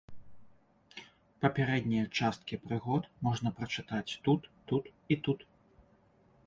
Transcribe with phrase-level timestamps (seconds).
[1.45, 4.41] Папярэднія часткі прыгод можна прачытаць тут,
[4.73, 4.83] тут
[5.17, 5.39] і тут.